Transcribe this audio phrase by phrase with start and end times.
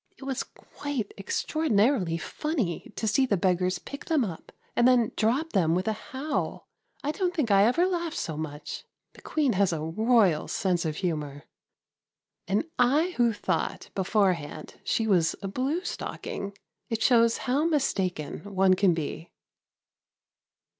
[0.17, 5.53] It was quite extraordinarily funny to see the beggars pick them up and then drop
[5.53, 6.67] them with a howl!
[7.03, 8.83] I don't think I ever laughed so much!
[9.13, 11.43] The Queen has a royal sense of humour.
[12.47, 16.57] And I who thought beforehand she was a blue stocking!
[16.89, 19.29] It shows how mistaken one can be.